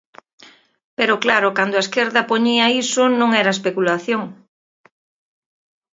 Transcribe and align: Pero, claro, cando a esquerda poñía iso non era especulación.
Pero, 0.97 1.21
claro, 1.23 1.55
cando 1.57 1.75
a 1.77 1.83
esquerda 1.85 2.27
poñía 2.31 2.65
iso 2.83 3.03
non 3.19 3.29
era 3.41 3.55
especulación. 3.57 4.23